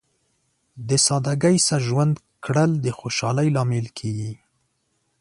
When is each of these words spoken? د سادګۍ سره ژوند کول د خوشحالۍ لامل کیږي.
د 0.87 0.89
سادګۍ 1.05 1.57
سره 1.67 1.83
ژوند 1.87 2.13
کول 2.45 2.71
د 2.85 2.87
خوشحالۍ 2.99 3.47
لامل 3.55 3.87
کیږي. 3.97 4.33